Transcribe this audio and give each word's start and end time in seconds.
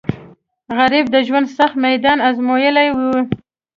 غریب 0.77 1.05
د 1.11 1.15
ژوند 1.27 1.47
سخت 1.57 1.75
میدان 1.85 2.17
ازمویلی 2.29 2.87
وي 2.97 3.19